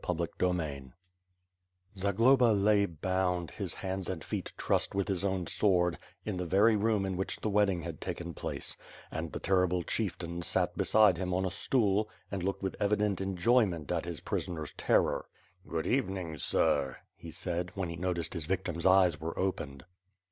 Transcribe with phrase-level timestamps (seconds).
[0.03, 0.93] CHAPTER VII
[1.95, 6.75] Zagloba lay bound, his hands and feet trussed with his own sword, in the very
[6.75, 8.75] room in which the wedding had taken place;
[9.11, 13.91] and the terrible Chieftain sat beside him on a stool and looked with evident enjoyment
[13.91, 15.27] at his prisoner's terror.
[15.67, 19.85] *^Good evening, sir," he said, when he noticed his victim's eyes were opened.